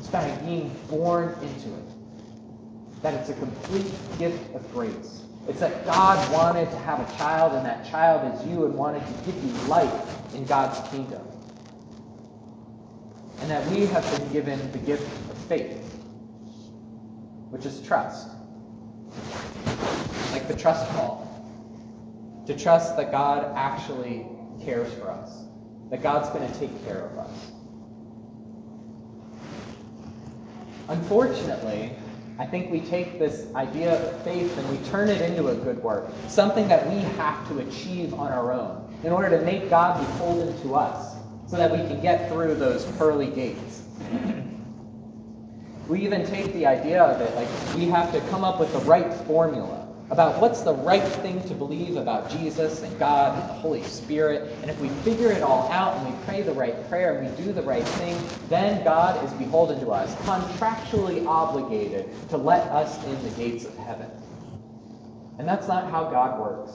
is 0.00 0.08
by 0.08 0.34
being 0.46 0.74
born 0.88 1.34
into 1.42 1.74
it. 1.74 3.02
That 3.02 3.12
it's 3.12 3.28
a 3.28 3.34
complete 3.34 3.92
gift 4.18 4.54
of 4.54 4.72
grace. 4.72 5.24
It's 5.46 5.60
that 5.60 5.84
God 5.84 6.32
wanted 6.32 6.70
to 6.70 6.78
have 6.78 6.98
a 6.98 7.18
child, 7.18 7.52
and 7.52 7.66
that 7.66 7.84
child 7.84 8.34
is 8.34 8.46
you, 8.46 8.64
and 8.64 8.74
wanted 8.74 9.06
to 9.06 9.12
give 9.30 9.44
you 9.44 9.52
life 9.68 10.34
in 10.34 10.46
God's 10.46 10.88
kingdom. 10.88 11.20
And 13.40 13.50
that 13.50 13.66
we 13.66 13.84
have 13.84 14.10
been 14.16 14.32
given 14.32 14.72
the 14.72 14.78
gift 14.78 15.06
of 15.30 15.36
faith, 15.48 15.82
which 17.50 17.66
is 17.66 17.82
trust. 17.82 18.28
Like 20.32 20.48
the 20.48 20.56
trust 20.56 20.90
fall 20.92 21.20
to 22.46 22.56
trust 22.56 22.96
that 22.96 23.12
God 23.12 23.52
actually 23.54 24.26
cares 24.62 24.92
for 24.94 25.08
us, 25.08 25.44
that 25.90 26.02
God's 26.02 26.28
going 26.30 26.50
to 26.50 26.58
take 26.58 26.84
care 26.84 27.02
of 27.06 27.18
us. 27.18 27.52
Unfortunately, 30.88 31.92
I 32.40 32.46
think 32.46 32.70
we 32.72 32.80
take 32.80 33.20
this 33.20 33.46
idea 33.54 34.02
of 34.02 34.22
faith 34.22 34.56
and 34.58 34.68
we 34.68 34.84
turn 34.88 35.08
it 35.08 35.20
into 35.20 35.48
a 35.48 35.54
good 35.54 35.80
work, 35.80 36.10
something 36.26 36.66
that 36.68 36.88
we 36.88 36.96
have 36.96 37.46
to 37.48 37.60
achieve 37.60 38.14
on 38.14 38.32
our 38.32 38.52
own 38.52 38.92
in 39.04 39.12
order 39.12 39.30
to 39.30 39.44
make 39.44 39.70
God 39.70 40.00
beholden 40.00 40.60
to 40.62 40.74
us 40.74 41.16
so 41.46 41.56
that 41.56 41.70
we 41.70 41.78
can 41.86 42.00
get 42.00 42.28
through 42.30 42.56
those 42.56 42.84
pearly 42.96 43.28
gates. 43.28 43.82
We 45.90 46.04
even 46.04 46.24
take 46.24 46.52
the 46.52 46.64
idea 46.64 47.02
of 47.02 47.20
it 47.20 47.34
like 47.34 47.48
we 47.74 47.86
have 47.86 48.12
to 48.12 48.20
come 48.30 48.44
up 48.44 48.60
with 48.60 48.72
the 48.72 48.78
right 48.80 49.12
formula 49.24 49.88
about 50.10 50.40
what's 50.40 50.60
the 50.60 50.72
right 50.72 51.02
thing 51.02 51.42
to 51.48 51.52
believe 51.52 51.96
about 51.96 52.30
Jesus 52.30 52.82
and 52.82 52.96
God 52.96 53.36
and 53.36 53.48
the 53.48 53.54
Holy 53.54 53.82
Spirit. 53.82 54.52
And 54.62 54.70
if 54.70 54.78
we 54.80 54.88
figure 54.88 55.32
it 55.32 55.42
all 55.42 55.68
out 55.70 55.96
and 55.96 56.14
we 56.14 56.24
pray 56.24 56.42
the 56.42 56.52
right 56.52 56.88
prayer 56.88 57.18
and 57.18 57.28
we 57.28 57.44
do 57.44 57.52
the 57.52 57.62
right 57.62 57.82
thing, 57.82 58.16
then 58.48 58.84
God 58.84 59.24
is 59.24 59.32
beholden 59.32 59.80
to 59.80 59.90
us, 59.90 60.14
contractually 60.26 61.26
obligated 61.26 62.08
to 62.28 62.36
let 62.36 62.68
us 62.68 63.04
in 63.06 63.22
the 63.24 63.30
gates 63.30 63.64
of 63.64 63.76
heaven. 63.76 64.10
And 65.40 65.48
that's 65.48 65.66
not 65.66 65.90
how 65.90 66.04
God 66.04 66.38
works, 66.38 66.72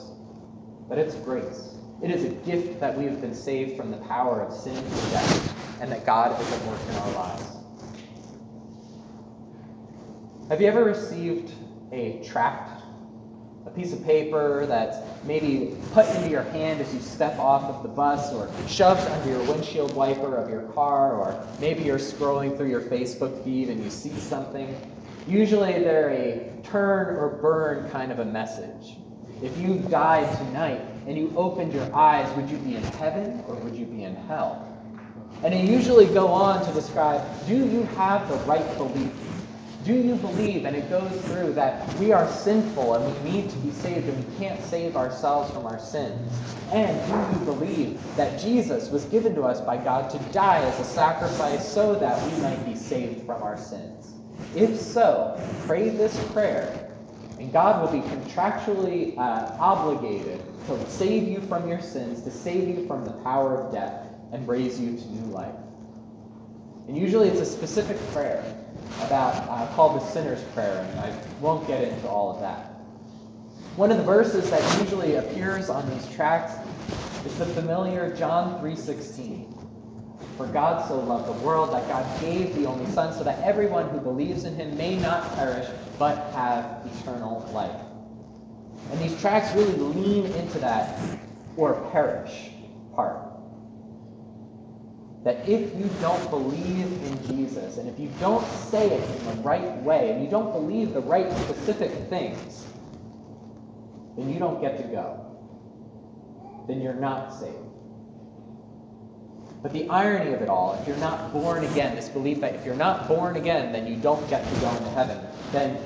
but 0.90 0.98
it's 0.98 1.14
grace. 1.14 1.74
It 2.02 2.10
is 2.10 2.24
a 2.24 2.30
gift 2.44 2.80
that 2.80 2.96
we 2.98 3.04
have 3.04 3.22
been 3.22 3.34
saved 3.34 3.78
from 3.78 3.90
the 3.90 3.98
power 3.98 4.42
of 4.42 4.52
sin 4.52 4.76
and 4.76 5.10
death, 5.10 5.80
and 5.80 5.90
that 5.90 6.04
God 6.04 6.38
is 6.38 6.52
at 6.52 6.66
work 6.66 6.80
in 6.90 6.94
our 6.96 7.12
lives. 7.12 7.55
Have 10.48 10.60
you 10.60 10.68
ever 10.68 10.84
received 10.84 11.52
a 11.90 12.22
tract 12.24 12.82
a 13.66 13.70
piece 13.70 13.92
of 13.92 14.04
paper 14.04 14.64
that's 14.66 14.96
maybe 15.24 15.76
put 15.92 16.06
into 16.14 16.28
your 16.28 16.44
hand 16.44 16.80
as 16.80 16.94
you 16.94 17.00
step 17.00 17.36
off 17.36 17.64
of 17.64 17.82
the 17.82 17.88
bus 17.88 18.32
or 18.32 18.48
shoved 18.68 19.00
under 19.10 19.28
your 19.28 19.42
windshield 19.42 19.92
wiper 19.96 20.36
of 20.36 20.48
your 20.48 20.62
car, 20.72 21.14
or 21.14 21.44
maybe 21.60 21.82
you're 21.82 21.98
scrolling 21.98 22.56
through 22.56 22.68
your 22.68 22.80
Facebook 22.80 23.42
feed 23.42 23.70
and 23.70 23.82
you 23.82 23.90
see 23.90 24.16
something. 24.20 24.72
Usually 25.26 25.72
they're 25.72 26.10
a 26.10 26.52
turn 26.62 27.16
or 27.16 27.40
burn 27.42 27.90
kind 27.90 28.12
of 28.12 28.20
a 28.20 28.24
message. 28.24 28.98
If 29.42 29.58
you 29.58 29.78
died 29.90 30.32
tonight 30.38 30.80
and 31.08 31.18
you 31.18 31.32
opened 31.36 31.72
your 31.72 31.92
eyes, 31.92 32.32
would 32.36 32.48
you 32.48 32.58
be 32.58 32.76
in 32.76 32.84
heaven 32.84 33.42
or 33.48 33.56
would 33.56 33.74
you 33.74 33.84
be 33.84 34.04
in 34.04 34.14
hell? 34.14 34.72
And 35.42 35.52
they 35.52 35.66
usually 35.66 36.06
go 36.06 36.28
on 36.28 36.64
to 36.64 36.72
describe 36.72 37.20
do 37.48 37.56
you 37.56 37.82
have 37.96 38.28
the 38.28 38.36
right 38.48 38.76
belief? 38.76 39.10
Do 39.86 39.94
you 39.94 40.16
believe, 40.16 40.64
and 40.64 40.74
it 40.74 40.90
goes 40.90 41.12
through, 41.26 41.52
that 41.52 41.94
we 42.00 42.10
are 42.12 42.28
sinful 42.28 42.94
and 42.94 43.24
we 43.24 43.30
need 43.30 43.50
to 43.50 43.56
be 43.58 43.70
saved 43.70 44.08
and 44.08 44.26
we 44.26 44.36
can't 44.36 44.60
save 44.64 44.96
ourselves 44.96 45.52
from 45.52 45.64
our 45.64 45.78
sins? 45.78 46.28
And 46.72 46.98
do 47.06 47.38
you 47.38 47.44
believe 47.44 48.16
that 48.16 48.40
Jesus 48.40 48.90
was 48.90 49.04
given 49.04 49.32
to 49.36 49.42
us 49.42 49.60
by 49.60 49.76
God 49.76 50.10
to 50.10 50.18
die 50.32 50.58
as 50.58 50.80
a 50.80 50.84
sacrifice 50.84 51.72
so 51.72 51.94
that 51.94 52.20
we 52.26 52.36
might 52.40 52.66
be 52.66 52.74
saved 52.74 53.24
from 53.26 53.40
our 53.44 53.56
sins? 53.56 54.12
If 54.56 54.76
so, 54.76 55.40
pray 55.66 55.90
this 55.90 56.20
prayer, 56.32 56.92
and 57.38 57.52
God 57.52 57.80
will 57.80 58.02
be 58.02 58.04
contractually 58.08 59.16
uh, 59.16 59.56
obligated 59.60 60.42
to 60.66 60.90
save 60.90 61.28
you 61.28 61.40
from 61.42 61.68
your 61.68 61.80
sins, 61.80 62.22
to 62.22 62.32
save 62.32 62.68
you 62.68 62.88
from 62.88 63.04
the 63.04 63.12
power 63.22 63.62
of 63.62 63.72
death, 63.72 64.08
and 64.32 64.48
raise 64.48 64.80
you 64.80 64.96
to 64.96 65.12
new 65.12 65.32
life. 65.32 65.54
And 66.88 66.96
usually 66.96 67.28
it's 67.28 67.40
a 67.40 67.46
specific 67.46 67.98
prayer 68.12 68.44
about 69.02 69.34
uh, 69.48 69.66
called 69.74 70.00
the 70.00 70.06
sinner's 70.06 70.42
prayer, 70.54 70.86
and 70.90 71.00
I 71.00 71.12
won't 71.40 71.66
get 71.66 71.82
into 71.82 72.08
all 72.08 72.34
of 72.34 72.40
that. 72.40 72.72
One 73.76 73.90
of 73.90 73.98
the 73.98 74.04
verses 74.04 74.48
that 74.50 74.80
usually 74.80 75.16
appears 75.16 75.68
on 75.68 75.88
these 75.90 76.08
tracts 76.14 76.54
is 77.26 77.36
the 77.38 77.46
familiar 77.46 78.14
John 78.16 78.60
3:16. 78.60 79.52
For 80.36 80.46
God 80.46 80.86
so 80.86 80.98
loved 81.00 81.28
the 81.28 81.44
world 81.44 81.72
that 81.72 81.88
God 81.88 82.20
gave 82.20 82.54
the 82.54 82.66
only 82.66 82.86
Son 82.92 83.12
so 83.12 83.24
that 83.24 83.42
everyone 83.42 83.88
who 83.88 83.98
believes 84.00 84.44
in 84.44 84.54
him 84.54 84.76
may 84.76 84.96
not 84.96 85.34
perish 85.34 85.66
but 85.98 86.30
have 86.32 86.86
eternal 87.00 87.48
life. 87.52 87.80
And 88.90 89.00
these 89.00 89.18
tracts 89.20 89.54
really 89.54 89.76
lean 89.76 90.26
into 90.32 90.58
that 90.58 90.98
or 91.56 91.74
perish 91.90 92.50
that 95.26 95.48
if 95.48 95.76
you 95.76 95.90
don't 96.00 96.30
believe 96.30 96.86
in 97.02 97.26
Jesus, 97.26 97.78
and 97.78 97.88
if 97.88 97.98
you 97.98 98.08
don't 98.20 98.46
say 98.46 98.90
it 98.90 99.10
in 99.10 99.26
the 99.26 99.42
right 99.42 99.76
way, 99.82 100.12
and 100.12 100.22
you 100.22 100.30
don't 100.30 100.52
believe 100.52 100.94
the 100.94 101.00
right 101.00 101.28
specific 101.38 101.90
things, 102.08 102.64
then 104.16 104.32
you 104.32 104.38
don't 104.38 104.60
get 104.60 104.76
to 104.76 104.84
go. 104.84 105.36
Then 106.68 106.80
you're 106.80 106.94
not 106.94 107.34
saved. 107.34 107.56
But 109.64 109.72
the 109.72 109.88
irony 109.88 110.32
of 110.32 110.42
it 110.42 110.48
all, 110.48 110.78
if 110.80 110.86
you're 110.86 110.96
not 110.98 111.32
born 111.32 111.64
again, 111.64 111.96
this 111.96 112.08
belief 112.08 112.40
that 112.42 112.54
if 112.54 112.64
you're 112.64 112.76
not 112.76 113.08
born 113.08 113.34
again, 113.34 113.72
then 113.72 113.84
you 113.84 113.96
don't 113.96 114.30
get 114.30 114.48
to 114.48 114.60
go 114.60 114.70
into 114.76 114.90
heaven, 114.90 115.18
then 115.50 115.76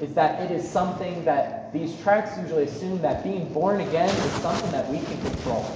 is 0.00 0.14
that 0.14 0.40
it 0.40 0.52
is 0.52 0.62
something 0.70 1.24
that 1.24 1.72
these 1.72 2.00
tracts 2.02 2.38
usually 2.38 2.62
assume 2.62 3.02
that 3.02 3.24
being 3.24 3.52
born 3.52 3.80
again 3.80 4.08
is 4.08 4.32
something 4.34 4.70
that 4.70 4.88
we 4.88 5.00
can 5.00 5.20
control. 5.20 5.66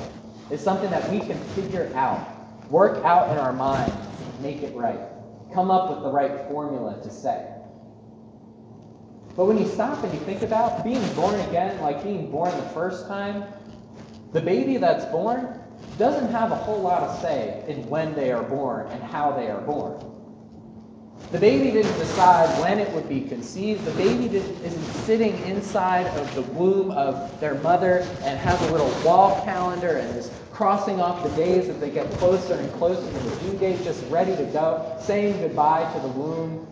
It's 0.53 0.63
something 0.63 0.91
that 0.91 1.11
we 1.11 1.19
can 1.19 1.37
figure 1.57 1.91
out 1.97 2.38
work 2.71 3.05
out 3.05 3.31
in 3.31 3.39
our 3.39 3.53
minds, 3.53 3.95
make 4.41 4.63
it 4.63 4.75
right, 4.75 5.01
come 5.53 5.71
up 5.71 5.91
with 5.91 6.03
the 6.03 6.11
right 6.11 6.49
formula 6.49 7.01
to 7.03 7.11
say. 7.11 7.55
But 9.37 9.47
when 9.47 9.57
you 9.57 9.69
stop 9.69 10.03
and 10.03 10.13
you 10.13 10.21
think 10.21 10.43
about 10.43 10.83
being 10.83 11.07
born 11.15 11.39
again, 11.49 11.81
like 11.81 12.03
being 12.03 12.31
born 12.31 12.51
the 12.57 12.69
first 12.71 13.07
time, 13.07 13.45
the 14.33 14.41
baby 14.41 14.77
that's 14.77 15.05
born, 15.07 15.61
doesn't 15.97 16.31
have 16.31 16.51
a 16.51 16.57
whole 16.57 16.81
lot 16.81 17.03
of 17.03 17.21
say 17.21 17.65
in 17.69 17.89
when 17.89 18.15
they 18.15 18.33
are 18.33 18.43
born 18.43 18.87
and 18.89 19.03
how 19.03 19.33
they 19.33 19.49
are 19.51 19.61
born. 19.61 19.97
The 21.33 21.39
baby 21.39 21.71
didn't 21.71 21.99
decide 21.99 22.49
when 22.61 22.79
it 22.79 22.91
would 22.95 23.09
be 23.09 23.21
conceived. 23.21 23.85
The 23.85 23.93
baby 23.93 24.35
isn't 24.37 24.85
sitting 25.05 25.37
inside 25.41 26.07
of 26.19 26.35
the 26.35 26.43
womb 26.43 26.91
of 26.93 27.39
their 27.41 27.57
mother 27.57 27.99
and 28.23 28.39
has 28.39 28.61
a 28.69 28.73
little 28.73 28.91
wall 29.05 29.43
calendar 29.45 29.99
and 29.99 30.17
is 30.17 30.31
crossing 30.59 31.01
off 31.01 31.23
the 31.23 31.31
days 31.37 31.69
as 31.69 31.79
they 31.79 31.89
get 31.89 32.11
closer 32.15 32.55
and 32.55 32.73
closer 32.73 33.01
to 33.01 33.19
the 33.29 33.37
due 33.37 33.59
date, 33.59 33.81
just 33.85 34.05
ready 34.11 34.35
to 34.35 34.43
go, 34.47 34.99
saying 35.01 35.41
goodbye 35.41 35.89
to 35.93 36.01
the 36.01 36.09
womb. 36.09 36.67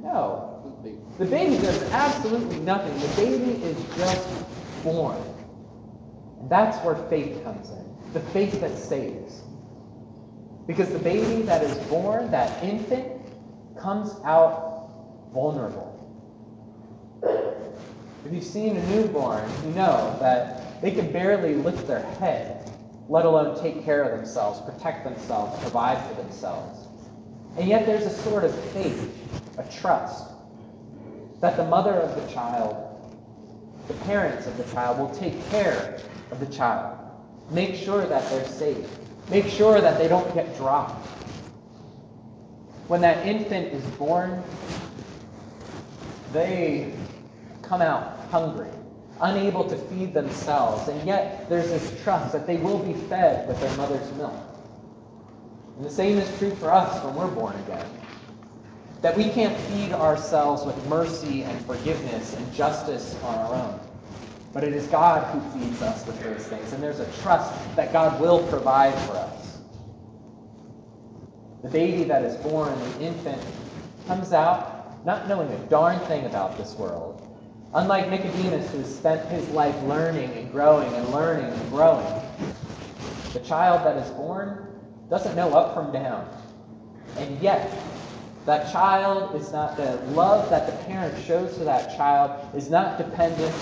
No. 0.00 0.78
The 1.18 1.24
baby 1.24 1.60
does 1.60 1.82
absolutely 1.90 2.60
nothing. 2.60 2.96
The 3.00 3.16
baby 3.16 3.64
is 3.64 3.76
just 3.96 4.28
born. 4.84 5.20
And 6.38 6.48
that's 6.48 6.78
where 6.84 6.94
faith 7.10 7.42
comes 7.42 7.68
in 7.70 7.84
the 8.12 8.20
faith 8.20 8.60
that 8.60 8.78
saves. 8.78 9.42
Because 10.68 10.88
the 10.90 11.00
baby 11.00 11.42
that 11.42 11.64
is 11.64 11.76
born, 11.88 12.30
that 12.30 12.62
infant, 12.62 13.08
comes 13.76 14.14
out 14.24 14.88
vulnerable. 15.32 15.90
If 18.24 18.32
you've 18.32 18.44
seen 18.44 18.76
a 18.76 18.86
newborn, 18.86 19.42
you 19.64 19.72
know 19.72 20.16
that 20.20 20.80
they 20.80 20.92
can 20.92 21.10
barely 21.10 21.56
lift 21.56 21.88
their 21.88 22.04
head, 22.20 22.63
let 23.08 23.24
alone 23.24 23.60
take 23.60 23.84
care 23.84 24.02
of 24.02 24.16
themselves, 24.16 24.60
protect 24.60 25.04
themselves, 25.04 25.60
provide 25.60 25.98
for 26.08 26.14
themselves. 26.22 26.88
And 27.58 27.68
yet 27.68 27.86
there's 27.86 28.06
a 28.06 28.10
sort 28.10 28.44
of 28.44 28.54
faith, 28.70 29.16
a 29.58 29.64
trust, 29.70 30.30
that 31.40 31.56
the 31.56 31.64
mother 31.64 31.92
of 31.92 32.14
the 32.20 32.32
child, 32.32 32.76
the 33.88 33.94
parents 33.94 34.46
of 34.46 34.56
the 34.56 34.64
child, 34.72 34.98
will 34.98 35.14
take 35.14 35.34
care 35.50 36.00
of 36.30 36.40
the 36.40 36.46
child, 36.46 36.98
make 37.50 37.74
sure 37.74 38.06
that 38.06 38.28
they're 38.30 38.46
safe, 38.46 38.86
make 39.30 39.46
sure 39.46 39.80
that 39.80 39.98
they 39.98 40.08
don't 40.08 40.32
get 40.34 40.56
dropped, 40.56 41.06
when 42.88 43.00
that 43.00 43.26
infant 43.26 43.72
is 43.72 43.82
born, 43.92 44.42
they 46.32 46.92
come 47.62 47.80
out 47.80 48.18
hungry, 48.30 48.68
unable 49.20 49.64
to 49.68 49.76
feed 49.76 50.12
themselves, 50.12 50.88
and 50.88 51.06
yet 51.06 51.48
there's 51.48 51.68
this 51.68 52.02
trust 52.02 52.32
that 52.32 52.46
they 52.46 52.56
will 52.56 52.78
be 52.78 52.94
fed 52.94 53.46
with 53.46 53.60
their 53.60 53.74
mother's 53.76 54.12
milk. 54.14 54.34
And 55.76 55.84
the 55.84 55.90
same 55.90 56.18
is 56.18 56.38
true 56.38 56.54
for 56.54 56.70
us 56.70 57.02
when 57.04 57.14
we're 57.14 57.34
born 57.34 57.56
again. 57.60 57.86
That 59.02 59.16
we 59.16 59.28
can't 59.30 59.56
feed 59.56 59.92
ourselves 59.92 60.64
with 60.64 60.76
mercy 60.88 61.42
and 61.42 61.66
forgiveness 61.66 62.34
and 62.34 62.54
justice 62.54 63.16
on 63.24 63.34
our 63.34 63.54
own. 63.54 63.80
But 64.52 64.64
it 64.64 64.72
is 64.72 64.86
God 64.86 65.24
who 65.32 65.58
feeds 65.58 65.82
us 65.82 66.06
with 66.06 66.22
those 66.22 66.46
things, 66.46 66.72
and 66.72 66.82
there's 66.82 67.00
a 67.00 67.10
trust 67.22 67.52
that 67.76 67.92
God 67.92 68.20
will 68.20 68.46
provide 68.46 68.94
for 69.06 69.12
us. 69.14 69.58
The 71.62 71.70
baby 71.70 72.04
that 72.04 72.22
is 72.22 72.36
born, 72.36 72.78
the 72.78 73.06
infant, 73.06 73.42
comes 74.06 74.32
out 74.32 75.04
not 75.04 75.28
knowing 75.28 75.50
a 75.50 75.58
darn 75.66 75.98
thing 76.00 76.24
about 76.26 76.56
this 76.56 76.74
world. 76.76 77.13
Unlike 77.74 78.08
Nicodemus, 78.10 78.70
who 78.70 78.78
has 78.78 78.96
spent 78.96 79.28
his 79.30 79.48
life 79.48 79.74
learning 79.82 80.30
and 80.34 80.52
growing 80.52 80.92
and 80.94 81.08
learning 81.08 81.46
and 81.46 81.70
growing, 81.70 82.06
the 83.32 83.40
child 83.40 83.84
that 83.84 83.96
is 83.96 84.08
born 84.12 84.68
doesn't 85.10 85.34
know 85.34 85.52
up 85.52 85.74
from 85.74 85.90
down. 85.90 86.24
And 87.16 87.36
yet, 87.40 87.76
that 88.46 88.70
child 88.70 89.34
is 89.34 89.50
not, 89.50 89.76
the 89.76 89.96
love 90.12 90.48
that 90.50 90.66
the 90.66 90.84
parent 90.84 91.20
shows 91.24 91.58
to 91.58 91.64
that 91.64 91.96
child 91.96 92.54
is 92.54 92.70
not 92.70 92.96
dependent 92.96 93.52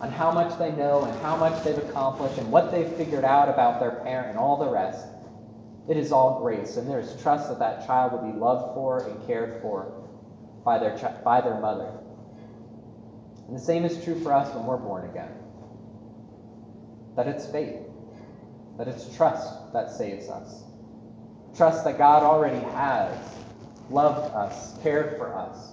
on 0.00 0.10
how 0.10 0.30
much 0.30 0.58
they 0.58 0.72
know 0.72 1.04
and 1.04 1.20
how 1.20 1.36
much 1.36 1.62
they've 1.62 1.76
accomplished 1.76 2.38
and 2.38 2.50
what 2.50 2.72
they've 2.72 2.90
figured 2.94 3.24
out 3.24 3.50
about 3.50 3.80
their 3.80 3.90
parent 4.02 4.30
and 4.30 4.38
all 4.38 4.56
the 4.56 4.70
rest. 4.70 5.08
It 5.90 5.98
is 5.98 6.10
all 6.10 6.40
grace, 6.40 6.78
and 6.78 6.88
there 6.88 7.00
is 7.00 7.14
trust 7.20 7.50
that 7.50 7.58
that 7.58 7.86
child 7.86 8.12
will 8.12 8.32
be 8.32 8.38
loved 8.38 8.74
for 8.74 9.06
and 9.06 9.26
cared 9.26 9.60
for 9.60 9.92
by 10.64 10.78
their, 10.78 10.96
by 11.22 11.42
their 11.42 11.60
mother. 11.60 11.92
And 13.46 13.56
the 13.56 13.60
same 13.60 13.84
is 13.84 14.02
true 14.02 14.20
for 14.20 14.32
us 14.32 14.54
when 14.54 14.66
we're 14.66 14.76
born 14.76 15.08
again. 15.08 15.30
That 17.14 17.28
it's 17.28 17.46
faith, 17.46 17.76
that 18.78 18.88
it's 18.88 19.14
trust 19.16 19.72
that 19.72 19.90
saves 19.90 20.28
us. 20.28 20.64
Trust 21.56 21.84
that 21.84 21.96
God 21.96 22.22
already 22.22 22.58
has 22.72 23.16
loved 23.88 24.34
us, 24.34 24.76
cared 24.82 25.16
for 25.16 25.34
us, 25.34 25.72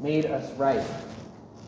made 0.00 0.26
us 0.26 0.50
right, 0.54 0.82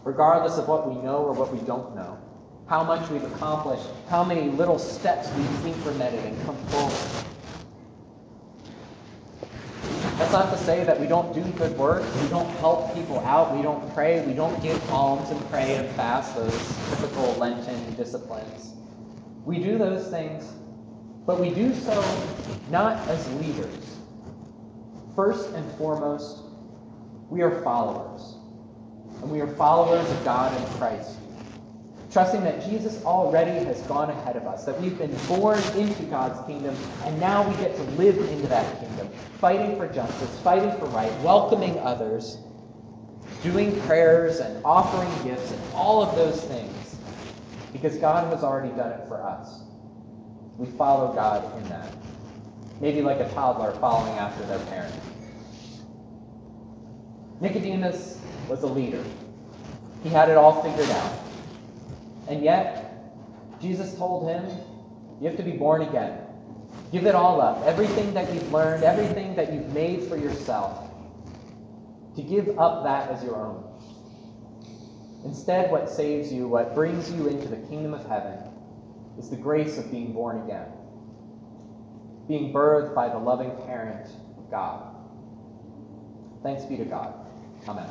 regardless 0.04 0.58
of 0.58 0.66
what 0.68 0.88
we 0.88 0.96
know 1.02 1.18
or 1.18 1.32
what 1.32 1.52
we 1.52 1.60
don't 1.60 1.94
know, 1.94 2.18
how 2.66 2.82
much 2.82 3.08
we've 3.10 3.24
accomplished, 3.24 3.86
how 4.08 4.24
many 4.24 4.50
little 4.50 4.78
steps 4.78 5.28
we've 5.36 5.74
incremented 5.74 6.24
and 6.24 6.44
come 6.44 6.56
forward. 6.68 7.24
That's 10.18 10.32
not 10.32 10.50
to 10.52 10.58
say 10.58 10.84
that 10.84 11.00
we 11.00 11.08
don't 11.08 11.34
do 11.34 11.42
good 11.58 11.76
work, 11.76 12.04
we 12.22 12.28
don't 12.28 12.48
help 12.58 12.94
people 12.94 13.18
out, 13.20 13.54
we 13.56 13.62
don't 13.62 13.92
pray, 13.94 14.24
we 14.24 14.32
don't 14.32 14.62
give 14.62 14.78
alms 14.90 15.30
and 15.30 15.50
pray 15.50 15.74
and 15.74 15.88
fast, 15.96 16.36
those 16.36 16.78
typical 16.90 17.32
Lenten 17.34 17.94
disciplines. 17.94 18.74
We 19.44 19.58
do 19.58 19.76
those 19.76 20.08
things, 20.08 20.52
but 21.26 21.40
we 21.40 21.50
do 21.50 21.74
so 21.74 22.02
not 22.70 22.96
as 23.08 23.28
leaders. 23.34 23.98
First 25.16 25.50
and 25.50 25.70
foremost, 25.72 26.44
we 27.28 27.42
are 27.42 27.62
followers. 27.62 28.36
And 29.20 29.30
we 29.30 29.40
are 29.40 29.48
followers 29.56 30.08
of 30.10 30.24
God 30.24 30.56
and 30.56 30.66
Christ 30.76 31.18
trusting 32.14 32.44
that 32.44 32.64
Jesus 32.64 33.04
already 33.04 33.50
has 33.64 33.82
gone 33.88 34.08
ahead 34.08 34.36
of 34.36 34.46
us, 34.46 34.64
that 34.64 34.80
we've 34.80 34.96
been 34.96 35.12
born 35.26 35.58
into 35.76 36.04
God's 36.04 36.46
kingdom, 36.46 36.76
and 37.02 37.18
now 37.18 37.46
we 37.46 37.56
get 37.56 37.74
to 37.74 37.82
live 37.98 38.16
into 38.30 38.46
that 38.46 38.78
kingdom, 38.78 39.08
fighting 39.40 39.76
for 39.76 39.88
justice, 39.88 40.38
fighting 40.38 40.70
for 40.78 40.84
right, 40.86 41.12
welcoming 41.22 41.76
others, 41.80 42.38
doing 43.42 43.80
prayers 43.80 44.38
and 44.38 44.64
offering 44.64 45.10
gifts 45.24 45.50
and 45.50 45.60
all 45.74 46.04
of 46.04 46.14
those 46.14 46.40
things, 46.44 46.96
because 47.72 47.96
God 47.96 48.32
has 48.32 48.44
already 48.44 48.72
done 48.76 48.92
it 48.92 49.08
for 49.08 49.20
us. 49.20 49.64
We 50.56 50.66
follow 50.66 51.12
God 51.12 51.44
in 51.60 51.68
that. 51.68 51.92
Maybe 52.80 53.02
like 53.02 53.18
a 53.18 53.28
toddler 53.30 53.72
following 53.80 54.16
after 54.18 54.46
their 54.46 54.60
parent. 54.66 54.94
Nicodemus 57.40 58.20
was 58.48 58.62
a 58.62 58.68
leader. 58.68 59.02
He 60.04 60.10
had 60.10 60.28
it 60.28 60.36
all 60.36 60.62
figured 60.62 60.88
out. 60.90 61.12
And 62.28 62.42
yet, 62.42 63.60
Jesus 63.60 63.94
told 63.96 64.28
him, 64.28 64.44
You 65.20 65.28
have 65.28 65.36
to 65.36 65.42
be 65.42 65.52
born 65.52 65.82
again. 65.82 66.18
Give 66.92 67.06
it 67.06 67.14
all 67.14 67.40
up. 67.40 67.62
Everything 67.64 68.14
that 68.14 68.32
you've 68.32 68.52
learned, 68.52 68.84
everything 68.84 69.34
that 69.36 69.52
you've 69.52 69.72
made 69.72 70.02
for 70.04 70.16
yourself, 70.16 70.90
to 72.16 72.22
give 72.22 72.58
up 72.58 72.84
that 72.84 73.10
as 73.10 73.22
your 73.24 73.36
own. 73.36 73.64
Instead, 75.24 75.70
what 75.70 75.88
saves 75.88 76.32
you, 76.32 76.46
what 76.46 76.74
brings 76.74 77.10
you 77.10 77.26
into 77.28 77.48
the 77.48 77.56
kingdom 77.68 77.94
of 77.94 78.06
heaven, 78.06 78.38
is 79.18 79.30
the 79.30 79.36
grace 79.36 79.78
of 79.78 79.90
being 79.90 80.12
born 80.12 80.42
again, 80.44 80.66
being 82.28 82.52
birthed 82.52 82.94
by 82.94 83.08
the 83.08 83.18
loving 83.18 83.50
parent 83.66 84.10
of 84.36 84.50
God. 84.50 84.94
Thanks 86.42 86.64
be 86.64 86.76
to 86.76 86.84
God. 86.84 87.14
Amen. 87.66 87.88